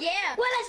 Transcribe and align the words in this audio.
gentlemen, 0.00 0.64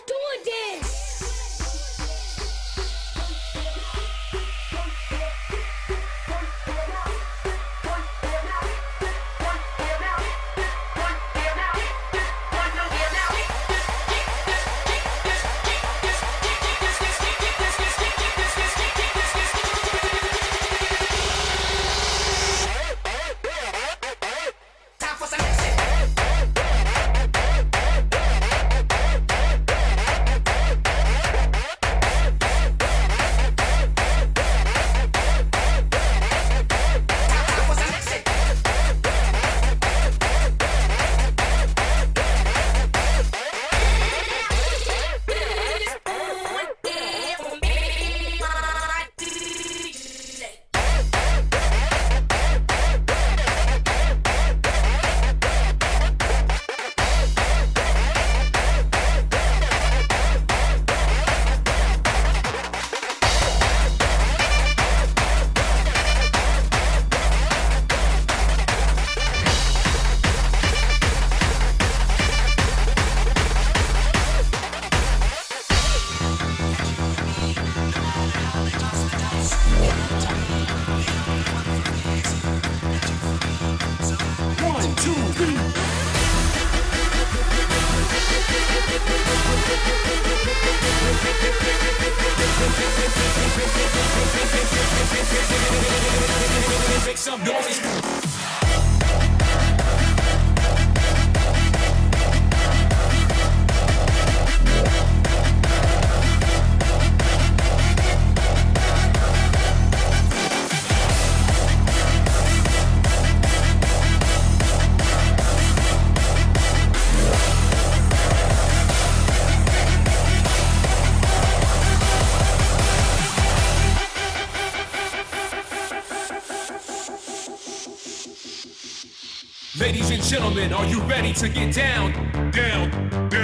to 131.35 131.49
get 131.49 131.73
down, 131.73 132.11
down, 132.51 133.29
down? 133.29 133.42